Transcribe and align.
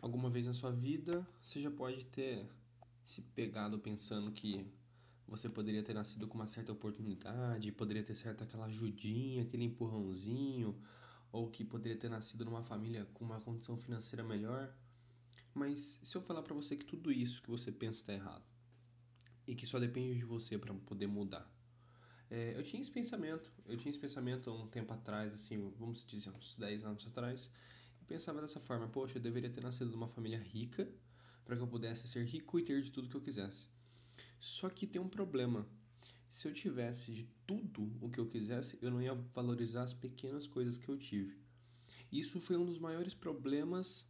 Alguma 0.00 0.30
vez 0.30 0.46
na 0.46 0.52
sua 0.52 0.70
vida, 0.70 1.26
você 1.42 1.60
já 1.60 1.70
pode 1.70 2.04
ter 2.06 2.48
se 3.04 3.22
pegado 3.22 3.78
pensando 3.78 4.30
que 4.30 4.64
você 5.26 5.48
poderia 5.48 5.82
ter 5.82 5.94
nascido 5.94 6.26
com 6.28 6.34
uma 6.36 6.46
certa 6.46 6.72
oportunidade, 6.72 7.72
poderia 7.72 8.02
ter 8.02 8.14
certo 8.14 8.44
aquela 8.44 8.66
ajudinha, 8.66 9.42
aquele 9.42 9.64
empurrãozinho, 9.64 10.78
ou 11.32 11.50
que 11.50 11.64
poderia 11.64 11.98
ter 11.98 12.08
nascido 12.08 12.44
numa 12.44 12.62
família 12.62 13.06
com 13.12 13.24
uma 13.24 13.40
condição 13.40 13.76
financeira 13.76 14.24
melhor. 14.24 14.72
Mas 15.52 16.00
se 16.02 16.16
eu 16.16 16.20
falar 16.20 16.42
para 16.42 16.54
você 16.54 16.76
que 16.76 16.84
tudo 16.84 17.12
isso 17.12 17.42
que 17.42 17.50
você 17.50 17.72
pensa 17.72 18.00
está 18.00 18.12
errado 18.12 18.44
e 19.46 19.54
que 19.54 19.66
só 19.66 19.78
depende 19.78 20.18
de 20.18 20.24
você 20.24 20.56
para 20.56 20.72
poder 20.74 21.06
mudar. 21.06 21.50
É, 22.30 22.54
eu 22.56 22.62
tinha 22.62 22.80
esse 22.80 22.90
pensamento, 22.90 23.50
eu 23.66 23.76
tinha 23.76 23.90
esse 23.90 23.98
pensamento 23.98 24.50
há 24.50 24.54
um 24.54 24.66
tempo 24.66 24.92
atrás, 24.92 25.32
assim, 25.32 25.72
vamos 25.78 26.04
dizer, 26.06 26.30
uns 26.30 26.56
10 26.56 26.84
anos 26.84 27.06
atrás, 27.06 27.50
pensava 28.08 28.40
dessa 28.40 28.58
forma: 28.58 28.88
poxa, 28.88 29.18
eu 29.18 29.22
deveria 29.22 29.50
ter 29.50 29.60
nascido 29.60 29.90
numa 29.90 30.08
família 30.08 30.38
rica 30.38 30.88
para 31.44 31.56
que 31.56 31.62
eu 31.62 31.68
pudesse 31.68 32.08
ser 32.08 32.24
rico 32.24 32.58
e 32.58 32.62
ter 32.62 32.82
de 32.82 32.90
tudo 32.90 33.08
que 33.08 33.16
eu 33.16 33.20
quisesse. 33.20 33.68
Só 34.40 34.68
que 34.68 34.86
tem 34.86 35.00
um 35.00 35.08
problema. 35.08 35.66
Se 36.28 36.46
eu 36.46 36.52
tivesse 36.52 37.12
de 37.12 37.24
tudo 37.46 37.90
o 38.02 38.10
que 38.10 38.18
eu 38.18 38.26
quisesse, 38.26 38.78
eu 38.82 38.90
não 38.90 39.00
ia 39.00 39.14
valorizar 39.14 39.82
as 39.82 39.94
pequenas 39.94 40.46
coisas 40.46 40.76
que 40.76 40.88
eu 40.88 40.98
tive. 40.98 41.38
Isso 42.12 42.40
foi 42.40 42.56
um 42.56 42.66
dos 42.66 42.78
maiores 42.78 43.14
problemas 43.14 44.06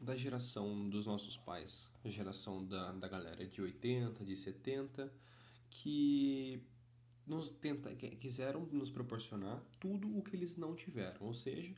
da 0.00 0.14
geração 0.14 0.88
dos 0.88 1.06
nossos 1.06 1.36
pais, 1.36 1.88
a 2.04 2.08
geração 2.08 2.64
da, 2.64 2.92
da 2.92 3.08
galera 3.08 3.46
de 3.46 3.60
80, 3.60 4.24
de 4.24 4.36
70, 4.36 5.12
que 5.70 6.62
nos 7.26 7.50
tenta, 7.50 7.94
quiseram 7.94 8.66
nos 8.66 8.90
proporcionar 8.90 9.60
tudo 9.80 10.16
o 10.16 10.22
que 10.22 10.36
eles 10.36 10.56
não 10.56 10.74
tiveram, 10.76 11.26
ou 11.26 11.34
seja, 11.34 11.74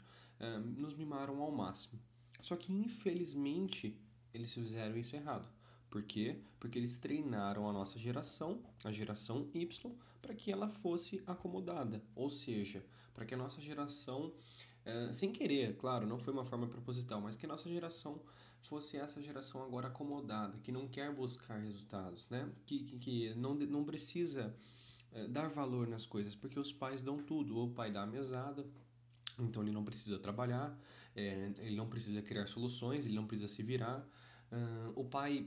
nos 0.76 0.94
mimaram 0.94 1.40
ao 1.42 1.50
máximo. 1.50 2.00
Só 2.40 2.56
que 2.56 2.72
infelizmente 2.72 3.98
eles 4.32 4.52
fizeram 4.54 4.96
isso 4.96 5.16
errado. 5.16 5.48
Por 5.90 6.02
quê? 6.02 6.40
Porque 6.60 6.78
eles 6.78 6.98
treinaram 6.98 7.68
a 7.68 7.72
nossa 7.72 7.98
geração, 7.98 8.62
a 8.84 8.92
geração 8.92 9.48
Y, 9.54 9.92
para 10.20 10.34
que 10.34 10.52
ela 10.52 10.68
fosse 10.68 11.22
acomodada. 11.26 12.02
Ou 12.14 12.30
seja, 12.30 12.84
para 13.14 13.24
que 13.24 13.34
a 13.34 13.38
nossa 13.38 13.60
geração, 13.60 14.32
sem 15.12 15.32
querer, 15.32 15.76
claro, 15.76 16.06
não 16.06 16.18
foi 16.18 16.32
uma 16.32 16.44
forma 16.44 16.66
proposital, 16.66 17.20
mas 17.20 17.36
que 17.36 17.46
a 17.46 17.48
nossa 17.48 17.68
geração 17.68 18.20
fosse 18.62 18.96
essa 18.96 19.22
geração 19.22 19.62
agora 19.62 19.88
acomodada, 19.88 20.58
que 20.58 20.72
não 20.72 20.88
quer 20.88 21.12
buscar 21.14 21.58
resultados, 21.58 22.28
né? 22.28 22.50
Que, 22.66 22.80
que, 22.98 23.34
não, 23.34 23.54
não 23.54 23.84
precisa 23.84 24.54
uh, 25.12 25.28
dar 25.28 25.48
valor 25.48 25.86
nas 25.86 26.06
coisas, 26.06 26.34
porque 26.34 26.58
os 26.58 26.72
pais 26.72 27.02
dão 27.02 27.18
tudo. 27.18 27.56
Ou 27.56 27.68
o 27.68 27.70
pai 27.70 27.90
dá 27.90 28.02
a 28.02 28.06
mesada, 28.06 28.66
então 29.38 29.62
ele 29.62 29.72
não 29.72 29.84
precisa 29.84 30.18
trabalhar, 30.18 30.78
é, 31.14 31.52
ele 31.60 31.76
não 31.76 31.88
precisa 31.88 32.20
criar 32.22 32.46
soluções, 32.46 33.06
ele 33.06 33.14
não 33.14 33.26
precisa 33.26 33.48
se 33.48 33.62
virar. 33.62 34.06
Uh, 34.50 35.00
o 35.00 35.04
pai 35.04 35.46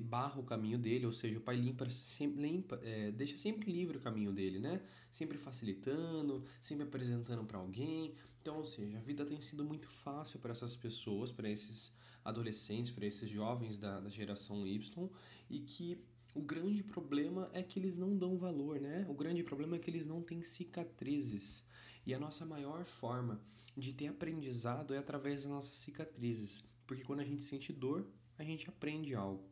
barra 0.00 0.38
o 0.38 0.44
caminho 0.44 0.78
dele, 0.78 1.06
ou 1.06 1.12
seja, 1.12 1.38
o 1.38 1.40
pai 1.40 1.56
limpa, 1.56 1.88
sempre, 1.90 2.40
limpa 2.40 2.80
é, 2.82 3.10
deixa 3.10 3.36
sempre 3.36 3.70
livre 3.72 3.96
o 3.96 4.00
caminho 4.00 4.32
dele, 4.32 4.58
né? 4.58 4.80
Sempre 5.10 5.36
facilitando, 5.38 6.44
sempre 6.60 6.84
apresentando 6.84 7.44
para 7.44 7.58
alguém. 7.58 8.14
Então, 8.40 8.58
ou 8.58 8.64
seja, 8.64 8.96
a 8.98 9.00
vida 9.00 9.24
tem 9.24 9.40
sido 9.40 9.64
muito 9.64 9.88
fácil 9.88 10.38
para 10.38 10.52
essas 10.52 10.76
pessoas, 10.76 11.32
para 11.32 11.48
esses 11.48 11.96
adolescentes, 12.24 12.92
para 12.92 13.06
esses 13.06 13.28
jovens 13.28 13.76
da, 13.76 14.00
da 14.00 14.08
geração 14.08 14.66
Y, 14.66 15.10
e 15.50 15.60
que 15.60 15.98
o 16.34 16.40
grande 16.40 16.82
problema 16.82 17.50
é 17.52 17.62
que 17.62 17.78
eles 17.78 17.96
não 17.96 18.16
dão 18.16 18.38
valor, 18.38 18.80
né? 18.80 19.04
O 19.08 19.14
grande 19.14 19.42
problema 19.42 19.76
é 19.76 19.78
que 19.78 19.90
eles 19.90 20.06
não 20.06 20.22
têm 20.22 20.42
cicatrizes. 20.42 21.64
E 22.06 22.12
a 22.14 22.18
nossa 22.18 22.44
maior 22.44 22.84
forma 22.84 23.40
de 23.76 23.92
ter 23.92 24.08
aprendizado 24.08 24.94
é 24.94 24.98
através 24.98 25.42
das 25.42 25.50
nossas 25.50 25.76
cicatrizes. 25.76 26.64
Porque 26.86 27.02
quando 27.04 27.20
a 27.20 27.24
gente 27.24 27.44
sente 27.44 27.72
dor, 27.72 28.06
a 28.38 28.44
gente 28.44 28.68
aprende 28.68 29.14
algo. 29.14 29.48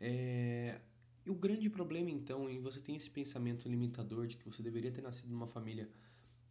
É... 0.00 0.80
E 1.24 1.30
o 1.30 1.34
grande 1.34 1.70
problema, 1.70 2.10
então, 2.10 2.50
em 2.50 2.58
você 2.58 2.80
ter 2.80 2.92
esse 2.92 3.08
pensamento 3.08 3.68
limitador 3.68 4.26
de 4.26 4.36
que 4.36 4.44
você 4.44 4.62
deveria 4.62 4.90
ter 4.90 5.02
nascido 5.02 5.30
numa 5.30 5.46
família 5.46 5.88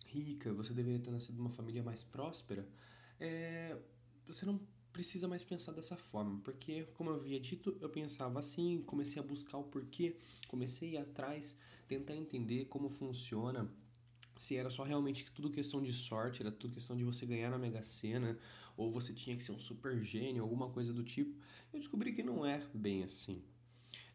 rica, 0.07 0.53
você 0.53 0.73
deveria 0.73 1.00
ter 1.00 1.11
nascido 1.11 1.38
numa 1.38 1.50
família 1.50 1.84
mais 1.84 2.03
próspera, 2.03 2.67
é... 3.19 3.78
você 4.25 4.45
não 4.45 4.59
precisa 4.91 5.28
mais 5.28 5.44
pensar 5.44 5.72
dessa 5.72 5.95
forma, 5.95 6.39
porque, 6.44 6.84
como 6.94 7.09
eu 7.09 7.16
havia 7.16 7.39
dito, 7.39 7.78
eu 7.79 7.89
pensava 7.89 8.39
assim, 8.39 8.81
comecei 8.85 9.22
a 9.22 9.25
buscar 9.25 9.57
o 9.57 9.63
porquê, 9.63 10.17
comecei 10.47 10.89
a 10.89 11.01
ir 11.01 11.03
atrás, 11.03 11.55
tentar 11.88 12.16
entender 12.16 12.66
como 12.66 12.89
funciona 12.89 13.72
se 14.41 14.56
era 14.56 14.72
só 14.72 14.81
realmente 14.81 15.24
tudo 15.34 15.52
questão 15.52 15.84
de 15.84 15.94
sorte, 15.94 16.41
era 16.41 16.52
tudo 16.52 16.74
questão 16.74 16.97
de 16.97 17.03
você 17.03 17.28
ganhar 17.28 17.52
na 17.52 17.59
Mega 17.59 17.84
Sena, 17.84 18.40
ou 18.75 18.91
você 18.91 19.13
tinha 19.13 19.38
que 19.38 19.44
ser 19.44 19.52
um 19.52 19.59
super 19.59 20.02
gênio, 20.02 20.41
alguma 20.41 20.68
coisa 20.68 20.91
do 20.91 21.03
tipo. 21.03 21.40
Eu 21.72 21.78
descobri 21.78 22.12
que 22.12 22.24
não 22.24 22.44
é 22.44 22.68
bem 22.74 23.03
assim. 23.03 23.44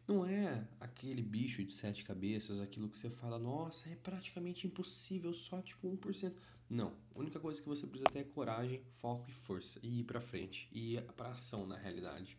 Não 0.05 0.25
é 0.25 0.67
aquele 0.81 1.21
bicho 1.21 1.63
de 1.63 1.71
sete 1.71 2.03
cabeças, 2.03 2.59
aquilo 2.59 2.89
que 2.89 2.97
você 2.97 3.09
fala, 3.09 3.39
nossa, 3.39 3.87
é 3.87 3.95
praticamente 3.95 4.67
impossível, 4.67 5.33
só 5.33 5.61
tipo 5.61 5.87
1%. 5.87 6.33
Não. 6.69 6.93
A 7.15 7.19
única 7.19 7.39
coisa 7.39 7.61
que 7.61 7.69
você 7.69 7.87
precisa 7.87 8.09
ter 8.11 8.19
é 8.19 8.23
coragem, 8.25 8.81
foco 8.89 9.29
e 9.29 9.33
força. 9.33 9.79
E 9.81 10.01
ir 10.01 10.03
pra 10.03 10.19
frente. 10.19 10.67
E 10.73 10.95
ir 10.95 11.03
pra 11.13 11.29
ação, 11.29 11.65
na 11.65 11.77
realidade. 11.77 12.37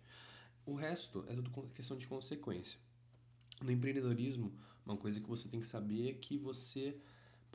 O 0.67 0.75
resto 0.75 1.25
é 1.27 1.35
tudo 1.35 1.51
questão 1.73 1.97
de 1.97 2.07
consequência. 2.07 2.79
No 3.63 3.73
empreendedorismo, 3.73 4.53
uma 4.85 4.99
coisa 4.99 5.19
que 5.19 5.27
você 5.27 5.49
tem 5.49 5.61
que 5.61 5.67
saber 5.67 6.11
é 6.11 6.13
que 6.13 6.37
você 6.37 7.01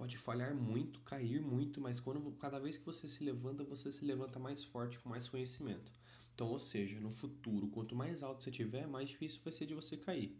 pode 0.03 0.17
falhar 0.17 0.53
muito, 0.53 0.99
cair 0.99 1.39
muito, 1.39 1.79
mas 1.79 1.97
quando 1.97 2.29
cada 2.33 2.59
vez 2.59 2.75
que 2.75 2.85
você 2.85 3.07
se 3.07 3.23
levanta, 3.23 3.63
você 3.63 3.89
se 3.89 4.03
levanta 4.03 4.37
mais 4.37 4.61
forte, 4.61 4.99
com 4.99 5.07
mais 5.07 5.29
conhecimento. 5.29 5.93
Então, 6.35 6.49
ou 6.49 6.59
seja, 6.59 6.99
no 6.99 7.09
futuro, 7.09 7.69
quanto 7.69 7.95
mais 7.95 8.21
alto 8.21 8.43
você 8.43 8.51
tiver, 8.51 8.85
mais 8.85 9.07
difícil 9.07 9.39
vai 9.41 9.53
ser 9.53 9.65
de 9.65 9.73
você 9.73 9.95
cair. 9.95 10.37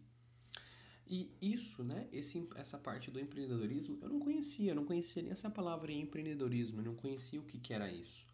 E 1.08 1.32
isso, 1.42 1.82
né, 1.82 2.10
esse, 2.12 2.46
essa 2.56 2.78
parte 2.78 3.10
do 3.10 3.22
empreendedorismo, 3.22 3.98
eu 4.02 4.10
não 4.10 4.20
conhecia, 4.20 4.72
eu 4.72 4.76
não 4.76 4.84
conhecia 4.84 5.24
nem 5.24 5.32
essa 5.32 5.50
palavra 5.50 5.94
empreendedorismo, 5.94 6.82
eu 6.82 6.86
não 6.86 6.96
conhecia 6.96 7.40
o 7.40 7.46
que, 7.46 7.58
que 7.58 7.74
era 7.74 7.90
isso. 7.90 8.28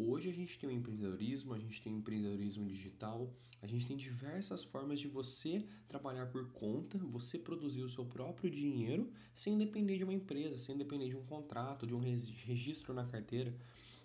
Hoje 0.00 0.30
a 0.30 0.32
gente 0.32 0.56
tem 0.56 0.68
o 0.68 0.72
empreendedorismo, 0.72 1.52
a 1.52 1.58
gente 1.58 1.82
tem 1.82 1.92
o 1.92 1.98
empreendedorismo 1.98 2.64
digital, 2.64 3.34
a 3.60 3.66
gente 3.66 3.84
tem 3.84 3.96
diversas 3.96 4.62
formas 4.62 5.00
de 5.00 5.08
você 5.08 5.66
trabalhar 5.88 6.26
por 6.26 6.52
conta, 6.52 6.96
você 6.98 7.36
produzir 7.36 7.82
o 7.82 7.88
seu 7.88 8.04
próprio 8.04 8.48
dinheiro 8.48 9.10
sem 9.34 9.58
depender 9.58 9.98
de 9.98 10.04
uma 10.04 10.12
empresa, 10.12 10.56
sem 10.56 10.76
depender 10.76 11.08
de 11.08 11.16
um 11.16 11.24
contrato, 11.24 11.84
de 11.84 11.96
um 11.96 11.98
registro 11.98 12.94
na 12.94 13.04
carteira. 13.04 13.52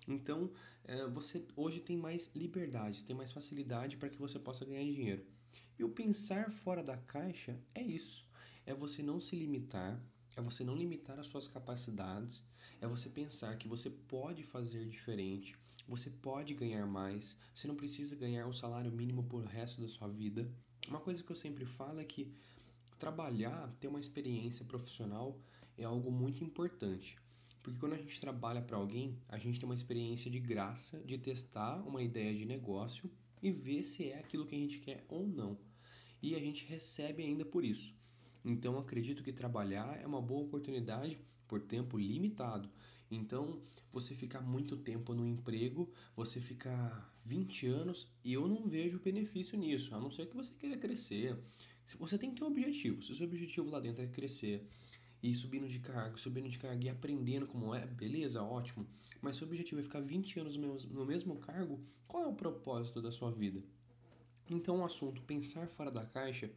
Então, 0.07 0.49
é, 0.83 1.05
você 1.05 1.45
hoje 1.55 1.79
tem 1.79 1.95
mais 1.95 2.27
liberdade, 2.35 3.03
tem 3.03 3.15
mais 3.15 3.31
facilidade 3.31 3.95
para 3.95 4.09
que 4.09 4.17
você 4.17 4.39
possa 4.39 4.65
ganhar 4.65 4.83
dinheiro. 4.91 5.23
E 5.77 5.83
o 5.83 5.89
pensar 5.89 6.49
fora 6.49 6.81
da 6.81 6.97
caixa 6.97 7.55
é 7.75 7.83
isso. 7.83 8.27
É 8.65 8.73
você 8.73 9.03
não 9.03 9.19
se 9.19 9.35
limitar, 9.35 10.01
é 10.35 10.41
você 10.41 10.63
não 10.63 10.75
limitar 10.75 11.19
as 11.19 11.27
suas 11.27 11.47
capacidades, 11.47 12.43
é 12.81 12.87
você 12.87 13.09
pensar 13.09 13.57
que 13.57 13.67
você 13.67 13.89
pode 13.89 14.43
fazer 14.43 14.87
diferente, 14.87 15.55
você 15.87 16.09
pode 16.09 16.53
ganhar 16.53 16.85
mais, 16.85 17.37
você 17.53 17.67
não 17.67 17.75
precisa 17.75 18.15
ganhar 18.15 18.47
o 18.47 18.53
salário 18.53 18.91
mínimo 18.91 19.23
por 19.23 19.43
resto 19.43 19.81
da 19.81 19.87
sua 19.87 20.07
vida. 20.07 20.49
Uma 20.87 20.99
coisa 20.99 21.23
que 21.23 21.31
eu 21.31 21.35
sempre 21.35 21.65
falo 21.65 21.99
é 21.99 22.03
que 22.03 22.33
trabalhar, 22.97 23.73
ter 23.79 23.87
uma 23.87 23.99
experiência 23.99 24.65
profissional 24.65 25.39
é 25.77 25.83
algo 25.83 26.11
muito 26.11 26.43
importante. 26.43 27.17
Porque 27.61 27.79
quando 27.79 27.93
a 27.93 27.97
gente 27.97 28.19
trabalha 28.19 28.61
para 28.61 28.77
alguém, 28.77 29.17
a 29.29 29.37
gente 29.37 29.59
tem 29.59 29.67
uma 29.67 29.75
experiência 29.75 30.29
de 30.29 30.39
graça 30.39 30.99
de 30.99 31.17
testar 31.17 31.81
uma 31.87 32.03
ideia 32.03 32.35
de 32.35 32.45
negócio 32.45 33.09
e 33.41 33.51
ver 33.51 33.83
se 33.83 34.09
é 34.09 34.19
aquilo 34.19 34.45
que 34.45 34.55
a 34.55 34.59
gente 34.59 34.79
quer 34.79 35.05
ou 35.07 35.25
não. 35.25 35.57
E 36.21 36.35
a 36.35 36.39
gente 36.39 36.65
recebe 36.65 37.23
ainda 37.23 37.45
por 37.45 37.63
isso. 37.63 37.93
Então 38.43 38.77
acredito 38.77 39.23
que 39.23 39.31
trabalhar 39.31 39.99
é 40.01 40.05
uma 40.05 40.21
boa 40.21 40.41
oportunidade 40.41 41.19
por 41.47 41.61
tempo 41.61 41.97
limitado. 41.97 42.69
Então, 43.11 43.61
você 43.91 44.15
ficar 44.15 44.41
muito 44.41 44.75
tempo 44.75 45.13
no 45.13 45.27
emprego, 45.27 45.87
você 46.15 46.41
ficar 46.41 47.13
20 47.23 47.67
anos, 47.67 48.07
eu 48.25 48.47
não 48.47 48.67
vejo 48.67 48.99
benefício 48.99 49.57
nisso, 49.57 49.95
a 49.95 49.99
não 49.99 50.09
ser 50.09 50.25
que 50.25 50.35
você 50.35 50.51
queira 50.55 50.77
crescer. 50.77 51.37
Você 51.99 52.17
tem 52.17 52.31
que 52.31 52.37
ter 52.37 52.43
um 52.43 52.47
objetivo. 52.47 53.03
Se 53.03 53.11
o 53.11 53.15
seu 53.15 53.27
objetivo 53.27 53.69
lá 53.69 53.79
dentro 53.79 54.01
é 54.01 54.07
crescer 54.07 54.67
e 55.21 55.35
subindo 55.35 55.67
de 55.67 55.79
cargo, 55.79 56.19
subindo 56.19 56.49
de 56.49 56.57
cargo 56.57 56.83
e 56.83 56.89
aprendendo 56.89 57.45
como 57.45 57.73
é, 57.75 57.85
beleza, 57.85 58.41
ótimo. 58.41 58.87
Mas 59.21 59.35
se 59.35 59.43
o 59.43 59.47
objetivo 59.47 59.79
é 59.79 59.83
ficar 59.83 60.01
20 60.01 60.39
anos 60.39 60.57
no 60.57 61.05
mesmo 61.05 61.37
cargo, 61.37 61.79
qual 62.07 62.23
é 62.23 62.27
o 62.27 62.33
propósito 62.33 63.01
da 63.01 63.11
sua 63.11 63.31
vida? 63.31 63.63
Então, 64.49 64.79
o 64.79 64.85
assunto 64.85 65.21
pensar 65.21 65.67
fora 65.67 65.91
da 65.91 66.05
caixa 66.05 66.51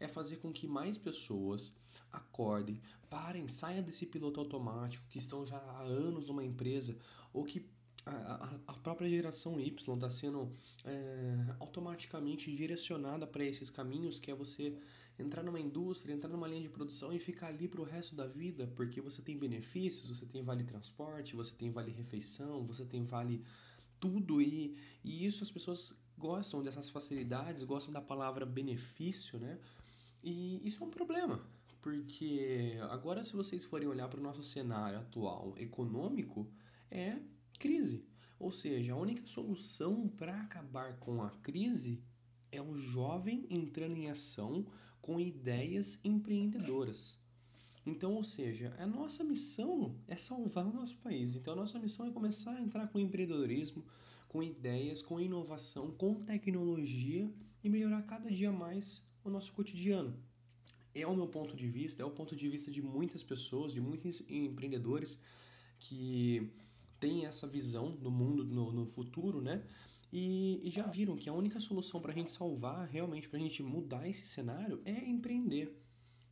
é 0.00 0.08
fazer 0.08 0.36
com 0.36 0.52
que 0.52 0.66
mais 0.66 0.98
pessoas 0.98 1.72
acordem, 2.12 2.80
parem, 3.08 3.48
saiam 3.48 3.82
desse 3.82 4.06
piloto 4.06 4.40
automático 4.40 5.06
que 5.08 5.18
estão 5.18 5.46
já 5.46 5.56
há 5.56 5.82
anos 5.82 6.28
numa 6.28 6.44
empresa 6.44 6.96
ou 7.32 7.44
que 7.44 7.66
a, 8.06 8.58
a 8.66 8.72
própria 8.74 9.08
geração 9.08 9.58
Y 9.58 9.94
está 9.94 10.10
sendo 10.10 10.50
é, 10.84 11.54
automaticamente 11.58 12.54
direcionada 12.54 13.26
para 13.26 13.44
esses 13.44 13.70
caminhos 13.70 14.20
que 14.20 14.30
é 14.30 14.34
você 14.34 14.76
entrar 15.18 15.42
numa 15.42 15.60
indústria, 15.60 16.12
entrar 16.12 16.28
numa 16.28 16.46
linha 16.46 16.62
de 16.62 16.68
produção 16.68 17.12
e 17.12 17.18
ficar 17.18 17.48
ali 17.48 17.68
para 17.68 17.80
o 17.80 17.84
resto 17.84 18.14
da 18.14 18.26
vida, 18.26 18.70
porque 18.74 19.00
você 19.00 19.22
tem 19.22 19.38
benefícios, 19.38 20.08
você 20.08 20.26
tem 20.26 20.42
vale 20.42 20.64
transporte, 20.64 21.36
você 21.36 21.54
tem 21.54 21.70
vale 21.70 21.92
refeição, 21.92 22.64
você 22.64 22.84
tem 22.84 23.04
vale 23.04 23.42
tudo 24.00 24.42
e, 24.42 24.76
e 25.02 25.24
isso 25.24 25.42
as 25.42 25.50
pessoas 25.50 25.94
gostam 26.18 26.62
dessas 26.62 26.90
facilidades, 26.90 27.62
gostam 27.62 27.92
da 27.92 28.00
palavra 28.00 28.44
benefício, 28.44 29.38
né? 29.38 29.58
E 30.26 30.66
isso 30.66 30.82
é 30.82 30.86
um 30.86 30.90
problema, 30.90 31.46
porque 31.82 32.78
agora 32.88 33.22
se 33.22 33.34
vocês 33.34 33.62
forem 33.62 33.86
olhar 33.86 34.08
para 34.08 34.18
o 34.18 34.22
nosso 34.22 34.42
cenário 34.42 34.98
atual 34.98 35.54
econômico, 35.58 36.50
é 36.90 37.18
crise. 37.58 38.06
Ou 38.38 38.50
seja, 38.50 38.94
a 38.94 38.96
única 38.96 39.26
solução 39.26 40.08
para 40.08 40.40
acabar 40.40 40.98
com 40.98 41.22
a 41.22 41.28
crise 41.28 42.02
é 42.50 42.62
o 42.62 42.74
jovem 42.74 43.46
entrando 43.50 43.98
em 43.98 44.08
ação 44.08 44.66
com 44.98 45.20
ideias 45.20 46.00
empreendedoras. 46.02 47.18
Então, 47.84 48.14
ou 48.14 48.24
seja, 48.24 48.74
a 48.78 48.86
nossa 48.86 49.22
missão 49.22 49.94
é 50.08 50.16
salvar 50.16 50.66
o 50.66 50.72
nosso 50.72 50.96
país. 50.96 51.36
Então, 51.36 51.52
a 51.52 51.56
nossa 51.56 51.78
missão 51.78 52.06
é 52.06 52.10
começar 52.10 52.52
a 52.52 52.62
entrar 52.62 52.88
com 52.88 52.98
empreendedorismo, 52.98 53.84
com 54.26 54.42
ideias, 54.42 55.02
com 55.02 55.20
inovação, 55.20 55.90
com 55.90 56.14
tecnologia 56.14 57.30
e 57.62 57.68
melhorar 57.68 58.00
cada 58.04 58.30
dia 58.30 58.50
mais 58.50 59.02
o 59.24 59.30
nosso 59.30 59.52
cotidiano. 59.52 60.14
É 60.94 61.06
o 61.06 61.14
meu 61.14 61.26
ponto 61.26 61.56
de 61.56 61.66
vista, 61.66 62.02
é 62.02 62.04
o 62.04 62.10
ponto 62.10 62.36
de 62.36 62.48
vista 62.48 62.70
de 62.70 62.80
muitas 62.80 63.22
pessoas, 63.22 63.72
de 63.72 63.80
muitos 63.80 64.20
empreendedores 64.28 65.18
que 65.78 66.52
têm 67.00 67.26
essa 67.26 67.46
visão 67.46 67.90
do 67.90 68.10
mundo 68.10 68.44
no, 68.44 68.72
no 68.72 68.86
futuro, 68.86 69.40
né? 69.40 69.64
E, 70.12 70.60
e, 70.62 70.70
já 70.70 70.86
viram 70.86 71.16
que 71.16 71.28
a 71.28 71.32
única 71.32 71.58
solução 71.58 72.00
para 72.00 72.12
a 72.12 72.14
gente 72.14 72.30
salvar, 72.30 72.86
realmente, 72.88 73.28
para 73.28 73.38
a 73.38 73.42
gente 73.42 73.62
mudar 73.64 74.08
esse 74.08 74.24
cenário, 74.24 74.80
é 74.84 75.04
empreender. 75.04 75.76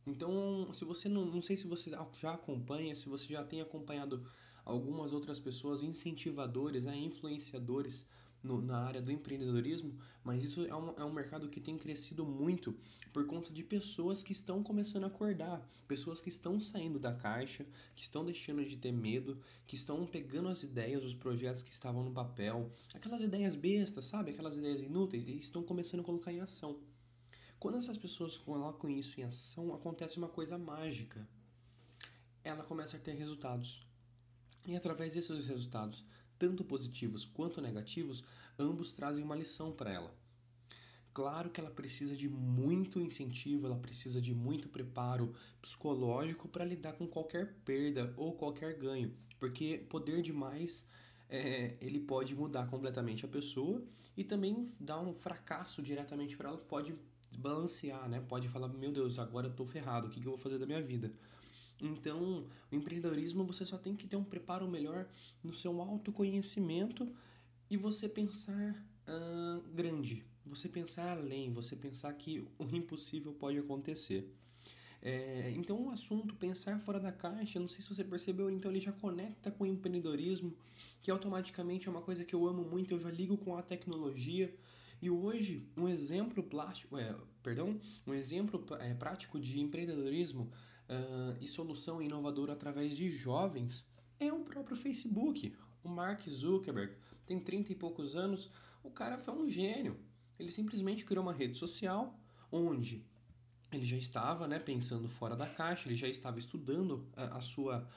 Então, 0.07 0.73
se 0.73 0.85
você 0.85 1.09
não, 1.09 1.25
não 1.25 1.41
sei 1.41 1.57
se 1.57 1.67
você 1.67 1.91
já 2.13 2.33
acompanha, 2.33 2.95
se 2.95 3.09
você 3.09 3.33
já 3.33 3.43
tem 3.43 3.59
acompanhado 3.59 4.25
algumas 4.63 5.11
outras 5.11 5.37
pessoas, 5.37 5.83
incentivadores, 5.83 6.85
né, 6.85 6.95
influenciadores 6.97 8.05
no, 8.43 8.61
na 8.61 8.79
área 8.79 9.01
do 9.01 9.11
empreendedorismo, 9.11 9.97
mas 10.23 10.43
isso 10.43 10.65
é 10.65 10.75
um, 10.75 10.93
é 10.97 11.05
um 11.05 11.13
mercado 11.13 11.47
que 11.47 11.61
tem 11.61 11.77
crescido 11.77 12.25
muito 12.25 12.75
por 13.13 13.25
conta 13.25 13.51
de 13.51 13.63
pessoas 13.63 14.21
que 14.21 14.31
estão 14.31 14.61
começando 14.61 15.05
a 15.05 15.07
acordar, 15.07 15.65
pessoas 15.87 16.19
que 16.19 16.29
estão 16.29 16.59
saindo 16.59 16.99
da 16.99 17.13
caixa, 17.13 17.65
que 17.95 18.03
estão 18.03 18.25
deixando 18.25 18.65
de 18.65 18.75
ter 18.75 18.91
medo, 18.91 19.39
que 19.65 19.75
estão 19.75 20.05
pegando 20.05 20.49
as 20.49 20.63
ideias, 20.63 21.03
os 21.03 21.13
projetos 21.13 21.63
que 21.63 21.71
estavam 21.71 22.03
no 22.03 22.11
papel, 22.11 22.69
aquelas 22.93 23.21
ideias 23.21 23.55
bestas, 23.55 24.05
sabe? 24.05 24.31
Aquelas 24.31 24.57
ideias 24.57 24.81
inúteis, 24.81 25.27
e 25.27 25.37
estão 25.37 25.63
começando 25.63 26.01
a 26.01 26.03
colocar 26.03 26.33
em 26.33 26.41
ação. 26.41 26.79
Quando 27.59 27.77
essas 27.77 27.97
pessoas 27.97 28.35
colocam 28.35 28.89
isso 28.89 29.21
em 29.21 29.23
ação, 29.23 29.73
acontece 29.73 30.17
uma 30.17 30.27
coisa 30.27 30.57
mágica. 30.57 31.25
Ela 32.43 32.61
começa 32.63 32.97
a 32.97 32.99
ter 32.99 33.13
resultados. 33.13 33.87
E 34.67 34.75
através 34.75 35.13
desses 35.13 35.47
resultados, 35.47 36.03
tanto 36.43 36.61
positivos 36.65 37.23
quanto 37.23 37.61
negativos, 37.61 38.21
ambos 38.59 38.91
trazem 38.91 39.23
uma 39.23 39.33
lição 39.33 39.71
para 39.71 39.93
ela. 39.93 40.13
Claro 41.13 41.49
que 41.49 41.61
ela 41.61 41.71
precisa 41.71 42.17
de 42.17 42.27
muito 42.27 42.99
incentivo, 42.99 43.65
ela 43.65 43.77
precisa 43.77 44.19
de 44.19 44.35
muito 44.35 44.67
preparo 44.67 45.33
psicológico 45.61 46.49
para 46.49 46.65
lidar 46.65 46.93
com 46.93 47.07
qualquer 47.07 47.53
perda 47.63 48.13
ou 48.17 48.33
qualquer 48.33 48.77
ganho, 48.77 49.15
porque 49.39 49.85
poder 49.89 50.21
demais 50.21 50.85
é, 51.29 51.77
ele 51.79 52.01
pode 52.01 52.35
mudar 52.35 52.67
completamente 52.67 53.23
a 53.23 53.29
pessoa 53.29 53.81
e 54.17 54.23
também 54.25 54.69
dar 54.81 54.99
um 54.99 55.13
fracasso 55.13 55.81
diretamente 55.81 56.35
para 56.35 56.49
ela, 56.49 56.57
pode 56.57 56.93
balancear, 57.37 58.09
né? 58.09 58.21
Pode 58.27 58.49
falar, 58.49 58.67
meu 58.67 58.91
Deus, 58.91 59.17
agora 59.17 59.47
eu 59.47 59.53
tô 59.53 59.65
ferrado, 59.65 60.07
o 60.07 60.09
que, 60.09 60.19
que 60.19 60.27
eu 60.27 60.31
vou 60.31 60.37
fazer 60.37 60.57
da 60.57 60.65
minha 60.65 60.81
vida? 60.81 61.09
Então, 61.81 62.47
o 62.71 62.75
empreendedorismo 62.75 63.45
você 63.45 63.65
só 63.65 63.77
tem 63.77 63.95
que 63.95 64.07
ter 64.07 64.15
um 64.15 64.23
preparo 64.23 64.67
melhor 64.69 65.07
no 65.43 65.53
seu 65.53 65.81
autoconhecimento 65.81 67.11
e 67.69 67.77
você 67.77 68.07
pensar 68.07 68.85
uh, 69.07 69.61
grande, 69.73 70.25
você 70.45 70.69
pensar 70.69 71.17
além, 71.17 71.49
você 71.49 71.75
pensar 71.75 72.13
que 72.13 72.45
o 72.57 72.63
impossível 72.65 73.33
pode 73.33 73.57
acontecer. 73.57 74.31
É, 75.05 75.51
então, 75.57 75.87
o 75.87 75.89
assunto 75.89 76.33
pensar 76.35 76.79
fora 76.79 76.97
da 76.97 77.11
caixa, 77.11 77.59
não 77.59 77.67
sei 77.67 77.81
se 77.81 77.93
você 77.93 78.05
percebeu, 78.05 78.49
então 78.49 78.71
ele 78.71 78.79
já 78.79 78.93
conecta 78.93 79.51
com 79.51 79.65
o 79.65 79.67
empreendedorismo, 79.67 80.55
que 81.01 81.11
automaticamente 81.11 81.89
é 81.89 81.91
uma 81.91 82.01
coisa 82.01 82.23
que 82.23 82.33
eu 82.33 82.47
amo 82.47 82.63
muito, 82.63 82.95
eu 82.95 82.99
já 82.99 83.11
ligo 83.11 83.35
com 83.35 83.57
a 83.57 83.61
tecnologia. 83.61 84.55
E 85.01 85.09
hoje, 85.09 85.67
um 85.75 85.89
exemplo 85.89 86.41
plástico, 86.41 86.97
é, 86.97 87.13
perdão, 87.43 87.77
um 88.07 88.13
exemplo 88.13 88.65
é, 88.79 88.93
prático 88.93 89.37
de 89.37 89.59
empreendedorismo 89.59 90.49
uh, 90.89 91.37
e 91.41 91.47
solução 91.47 92.01
inovadora 92.01 92.53
através 92.53 92.95
de 92.95 93.09
jovens 93.09 93.85
é 94.19 94.31
o 94.31 94.39
próprio 94.39 94.75
Facebook. 94.75 95.55
O 95.83 95.89
Mark 95.89 96.27
Zuckerberg 96.29 96.95
tem 97.25 97.39
30 97.39 97.71
e 97.71 97.75
poucos 97.75 98.15
anos, 98.15 98.49
o 98.83 98.89
cara 98.89 99.17
foi 99.17 99.33
um 99.33 99.47
gênio. 99.47 99.97
Ele 100.39 100.51
simplesmente 100.51 101.05
criou 101.05 101.23
uma 101.23 101.33
rede 101.33 101.57
social 101.57 102.17
onde 102.51 103.05
ele 103.71 103.85
já 103.85 103.97
estava 103.97 104.47
né, 104.47 104.59
pensando 104.59 105.09
fora 105.09 105.35
da 105.35 105.47
caixa, 105.47 105.87
ele 105.87 105.95
já 105.95 106.07
estava 106.07 106.37
estudando 106.39 107.07
a, 107.15 107.37
a 107.37 107.41
sua 107.41 107.87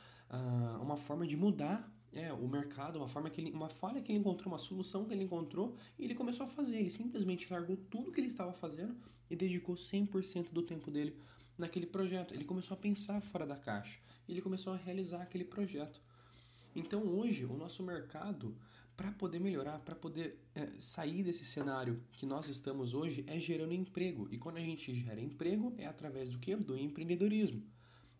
uma 0.80 0.96
forma 0.96 1.24
de 1.24 1.36
mudar 1.36 1.88
é, 2.12 2.32
o 2.32 2.48
mercado, 2.48 2.96
uma 2.96 3.06
forma 3.06 3.28
que 3.28 3.40
ele, 3.40 3.52
uma 3.52 3.68
falha 3.68 4.00
que 4.00 4.10
ele 4.10 4.18
encontrou, 4.18 4.52
uma 4.52 4.58
solução 4.58 5.04
que 5.04 5.12
ele 5.12 5.24
encontrou 5.24 5.76
e 5.98 6.04
ele 6.04 6.14
começou 6.14 6.44
a 6.44 6.48
fazer. 6.48 6.78
Ele 6.78 6.90
simplesmente 6.90 7.46
largou 7.52 7.76
tudo 7.76 8.10
que 8.10 8.18
ele 8.18 8.26
estava 8.26 8.52
fazendo 8.52 8.96
e 9.30 9.36
dedicou 9.36 9.74
100% 9.74 10.50
do 10.50 10.62
tempo 10.62 10.90
dele 10.90 11.16
naquele 11.58 11.86
projeto. 11.86 12.34
Ele 12.34 12.44
começou 12.44 12.74
a 12.74 12.80
pensar 12.80 13.20
fora 13.20 13.46
da 13.46 13.56
caixa. 13.56 13.98
Ele 14.28 14.40
começou 14.40 14.72
a 14.72 14.76
realizar 14.76 15.22
aquele 15.22 15.44
projeto. 15.44 16.00
Então 16.74 17.02
hoje 17.04 17.44
o 17.44 17.56
nosso 17.56 17.82
mercado, 17.82 18.56
para 18.96 19.12
poder 19.12 19.38
melhorar, 19.38 19.78
para 19.78 19.94
poder 19.94 20.38
é, 20.54 20.68
sair 20.78 21.22
desse 21.22 21.44
cenário 21.44 22.02
que 22.12 22.26
nós 22.26 22.48
estamos 22.48 22.94
hoje, 22.94 23.24
é 23.26 23.38
gerando 23.38 23.72
emprego. 23.72 24.28
E 24.30 24.38
quando 24.38 24.58
a 24.58 24.60
gente 24.60 24.94
gera 24.94 25.20
emprego, 25.20 25.74
é 25.78 25.86
através 25.86 26.28
do 26.28 26.38
que? 26.38 26.54
Do 26.56 26.76
empreendedorismo. 26.76 27.62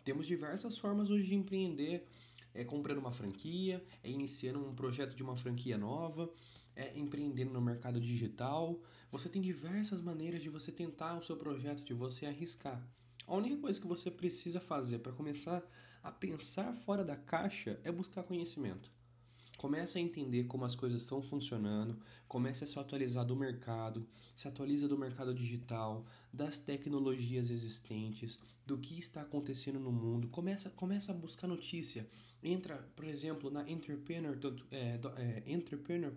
Temos 0.04 0.26
diversas 0.26 0.78
formas 0.78 1.10
hoje 1.10 1.26
de 1.26 1.34
empreender. 1.34 2.06
É 2.54 2.64
comprando 2.64 2.98
uma 2.98 3.12
franquia, 3.12 3.84
é 4.02 4.10
iniciando 4.10 4.58
um 4.58 4.74
projeto 4.74 5.14
de 5.14 5.22
uma 5.22 5.36
franquia 5.36 5.76
nova, 5.76 6.32
é 6.74 6.98
empreendendo 6.98 7.52
no 7.52 7.60
mercado 7.60 8.00
digital. 8.00 8.80
Você 9.10 9.28
tem 9.28 9.42
diversas 9.42 10.00
maneiras 10.00 10.42
de 10.42 10.48
você 10.48 10.72
tentar 10.72 11.18
o 11.18 11.22
seu 11.22 11.36
projeto, 11.36 11.82
de 11.82 11.92
você 11.92 12.24
arriscar. 12.24 12.82
A 13.26 13.34
única 13.34 13.56
coisa 13.56 13.80
que 13.80 13.86
você 13.86 14.10
precisa 14.10 14.60
fazer 14.60 15.00
para 15.00 15.12
começar 15.12 15.62
a 16.02 16.12
pensar 16.12 16.72
fora 16.72 17.04
da 17.04 17.16
caixa 17.16 17.80
é 17.82 17.90
buscar 17.90 18.22
conhecimento. 18.22 18.88
Comece 19.56 19.98
a 19.98 20.00
entender 20.00 20.44
como 20.44 20.64
as 20.64 20.76
coisas 20.76 21.00
estão 21.00 21.22
funcionando, 21.22 21.98
comece 22.28 22.62
a 22.62 22.66
se 22.66 22.78
atualizar 22.78 23.24
do 23.24 23.34
mercado, 23.34 24.06
se 24.34 24.46
atualiza 24.46 24.86
do 24.86 24.98
mercado 24.98 25.34
digital, 25.34 26.04
das 26.32 26.58
tecnologias 26.58 27.50
existentes, 27.50 28.38
do 28.66 28.78
que 28.78 28.98
está 28.98 29.22
acontecendo 29.22 29.80
no 29.80 29.90
mundo. 29.90 30.28
Começa, 30.28 30.68
começa 30.70 31.10
a 31.10 31.14
buscar 31.14 31.48
notícia. 31.48 32.06
Entra, 32.42 32.76
por 32.94 33.06
exemplo, 33.06 33.50
na 33.50 33.68
entrepreneur.com, 33.68 34.62
é, 34.70 35.00
é, 35.16 35.42
entrepreneur 35.52 36.12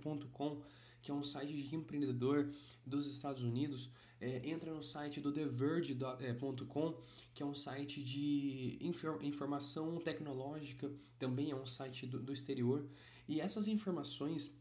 que 1.01 1.11
é 1.11 1.13
um 1.13 1.23
site 1.23 1.53
de 1.53 1.75
empreendedor 1.75 2.51
dos 2.85 3.07
Estados 3.07 3.43
Unidos 3.43 3.89
é, 4.21 4.49
entra 4.49 4.73
no 4.73 4.83
site 4.83 5.21
do 5.21 5.31
TheVerge.com, 5.31 7.01
que 7.33 7.41
é 7.41 7.45
um 7.45 7.55
site 7.55 8.03
de 8.03 8.77
informação 9.21 9.97
tecnológica, 9.97 10.91
também 11.17 11.51
é 11.51 11.55
um 11.55 11.65
site 11.65 12.05
do, 12.05 12.19
do 12.19 12.33
exterior. 12.33 12.85
E 13.27 13.39
essas 13.39 13.67
informações 13.67 14.57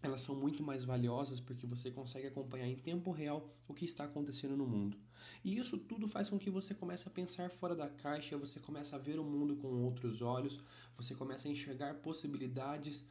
elas 0.00 0.22
são 0.22 0.36
muito 0.36 0.62
mais 0.62 0.84
valiosas 0.84 1.40
porque 1.40 1.66
você 1.66 1.90
consegue 1.90 2.28
acompanhar 2.28 2.68
em 2.68 2.76
tempo 2.76 3.10
real 3.10 3.52
o 3.66 3.74
que 3.74 3.84
está 3.84 4.04
acontecendo 4.04 4.56
no 4.56 4.66
mundo. 4.66 4.96
E 5.44 5.58
isso 5.58 5.76
tudo 5.76 6.06
faz 6.06 6.30
com 6.30 6.38
que 6.38 6.50
você 6.50 6.72
comece 6.72 7.08
a 7.08 7.10
pensar 7.10 7.50
fora 7.50 7.74
da 7.74 7.88
caixa, 7.88 8.38
você 8.38 8.60
comece 8.60 8.94
a 8.94 8.98
ver 8.98 9.18
o 9.18 9.24
mundo 9.24 9.56
com 9.56 9.68
outros 9.82 10.22
olhos, 10.22 10.60
você 10.94 11.14
comece 11.14 11.48
a 11.48 11.50
enxergar 11.50 11.94
possibilidades 11.94 13.04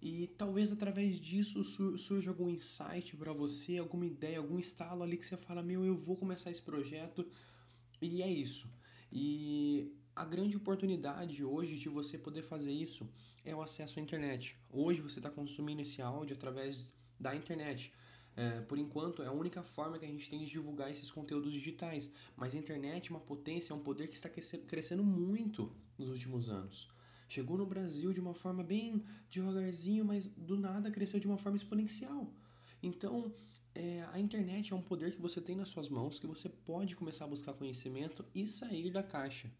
e 0.00 0.26
talvez 0.38 0.72
através 0.72 1.18
disso 1.18 1.64
surja 1.64 2.30
algum 2.30 2.48
insight 2.48 3.16
para 3.16 3.32
você, 3.32 3.78
alguma 3.78 4.06
ideia, 4.06 4.38
algum 4.38 4.58
estalo 4.58 5.02
ali 5.02 5.16
que 5.16 5.26
você 5.26 5.36
fala: 5.36 5.62
Meu, 5.62 5.84
eu 5.84 5.96
vou 5.96 6.16
começar 6.16 6.50
esse 6.50 6.62
projeto. 6.62 7.26
E 8.00 8.22
é 8.22 8.30
isso. 8.30 8.68
E 9.10 9.92
a 10.14 10.24
grande 10.24 10.56
oportunidade 10.56 11.42
hoje 11.42 11.78
de 11.78 11.88
você 11.88 12.18
poder 12.18 12.42
fazer 12.42 12.72
isso 12.72 13.08
é 13.44 13.54
o 13.54 13.62
acesso 13.62 13.98
à 13.98 14.02
internet. 14.02 14.56
Hoje 14.70 15.00
você 15.00 15.18
está 15.18 15.30
consumindo 15.30 15.82
esse 15.82 16.02
áudio 16.02 16.36
através 16.36 16.92
da 17.18 17.34
internet. 17.34 17.92
É, 18.36 18.60
por 18.62 18.78
enquanto, 18.78 19.22
é 19.22 19.26
a 19.26 19.32
única 19.32 19.62
forma 19.62 19.98
que 19.98 20.04
a 20.04 20.08
gente 20.08 20.28
tem 20.28 20.40
de 20.40 20.46
divulgar 20.46 20.90
esses 20.90 21.10
conteúdos 21.10 21.52
digitais. 21.52 22.10
Mas 22.36 22.54
a 22.54 22.58
internet 22.58 23.08
é 23.08 23.10
uma 23.14 23.20
potência, 23.20 23.72
é 23.72 23.76
um 23.76 23.80
poder 23.80 24.08
que 24.08 24.16
está 24.16 24.28
crescendo 24.28 25.04
muito 25.04 25.72
nos 25.96 26.10
últimos 26.10 26.48
anos. 26.48 26.88
Chegou 27.28 27.56
no 27.56 27.66
Brasil 27.66 28.12
de 28.12 28.20
uma 28.20 28.34
forma 28.34 28.62
bem 28.62 29.02
devagarzinho, 29.30 30.04
mas 30.04 30.26
do 30.26 30.56
nada 30.56 30.90
cresceu 30.90 31.18
de 31.18 31.26
uma 31.26 31.38
forma 31.38 31.56
exponencial. 31.56 32.32
Então, 32.82 33.32
é, 33.74 34.06
a 34.12 34.20
internet 34.20 34.72
é 34.72 34.76
um 34.76 34.82
poder 34.82 35.12
que 35.12 35.20
você 35.20 35.40
tem 35.40 35.56
nas 35.56 35.68
suas 35.68 35.88
mãos, 35.88 36.18
que 36.18 36.26
você 36.26 36.48
pode 36.48 36.94
começar 36.94 37.24
a 37.24 37.28
buscar 37.28 37.54
conhecimento 37.54 38.24
e 38.34 38.46
sair 38.46 38.90
da 38.90 39.02
caixa. 39.02 39.50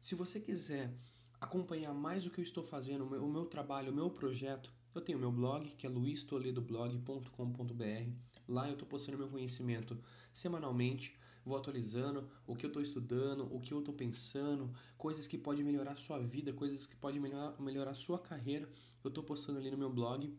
Se 0.00 0.14
você 0.14 0.38
quiser 0.38 0.92
acompanhar 1.40 1.92
mais 1.92 2.24
o 2.24 2.30
que 2.30 2.40
eu 2.40 2.44
estou 2.44 2.62
fazendo, 2.62 3.04
o 3.04 3.10
meu, 3.10 3.24
o 3.24 3.32
meu 3.32 3.46
trabalho, 3.46 3.90
o 3.90 3.94
meu 3.94 4.10
projeto, 4.10 4.72
Eu 4.94 5.00
tenho 5.00 5.18
meu 5.18 5.32
blog, 5.32 5.70
que 5.70 5.86
é 5.86 5.88
luistoledoblog.com.br. 5.88 8.10
Lá 8.46 8.68
eu 8.68 8.74
estou 8.74 8.86
postando 8.86 9.16
meu 9.16 9.28
conhecimento 9.28 9.98
semanalmente, 10.30 11.16
vou 11.44 11.56
atualizando 11.56 12.28
o 12.46 12.54
que 12.54 12.66
eu 12.66 12.68
estou 12.68 12.82
estudando, 12.82 13.48
o 13.54 13.60
que 13.60 13.72
eu 13.72 13.80
estou 13.80 13.94
pensando, 13.94 14.72
coisas 14.96 15.26
que 15.26 15.36
podem 15.38 15.64
melhorar 15.64 15.92
a 15.92 15.96
sua 15.96 16.18
vida, 16.18 16.52
coisas 16.52 16.86
que 16.86 16.96
podem 16.96 17.20
melhorar, 17.20 17.60
melhorar 17.60 17.90
a 17.90 17.94
sua 17.94 18.18
carreira. 18.18 18.68
Eu 19.02 19.08
estou 19.08 19.24
postando 19.24 19.58
ali 19.58 19.70
no 19.70 19.78
meu 19.78 19.90
blog. 19.90 20.32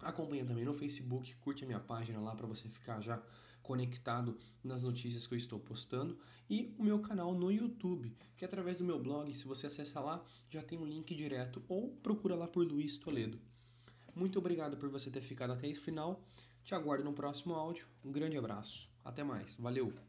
Acompanha 0.00 0.44
também 0.44 0.64
no 0.64 0.74
Facebook, 0.74 1.34
curte 1.36 1.64
a 1.64 1.66
minha 1.66 1.80
página 1.80 2.20
lá 2.20 2.34
para 2.34 2.46
você 2.46 2.68
ficar 2.68 3.00
já 3.00 3.22
conectado 3.62 4.38
nas 4.62 4.84
notícias 4.84 5.26
que 5.26 5.34
eu 5.34 5.38
estou 5.38 5.58
postando 5.58 6.16
e 6.48 6.72
o 6.78 6.84
meu 6.84 7.00
canal 7.00 7.34
no 7.34 7.50
YouTube, 7.50 8.16
que 8.36 8.44
é 8.44 8.46
através 8.46 8.78
do 8.78 8.84
meu 8.84 8.98
blog, 9.02 9.34
se 9.34 9.44
você 9.44 9.66
acessar 9.66 10.04
lá, 10.04 10.24
já 10.48 10.62
tem 10.62 10.78
um 10.78 10.86
link 10.86 11.12
direto 11.14 11.60
ou 11.68 11.90
procura 11.96 12.36
lá 12.36 12.46
por 12.46 12.64
Luiz 12.64 12.96
Toledo. 12.96 13.40
Muito 14.14 14.38
obrigado 14.38 14.76
por 14.76 14.88
você 14.88 15.10
ter 15.10 15.20
ficado 15.20 15.52
até 15.52 15.68
o 15.68 15.74
final. 15.74 16.24
Te 16.64 16.74
aguardo 16.74 17.04
no 17.04 17.12
próximo 17.12 17.54
áudio. 17.54 17.86
Um 18.04 18.10
grande 18.10 18.38
abraço. 18.38 18.88
Até 19.04 19.22
mais. 19.22 19.56
Valeu! 19.56 20.05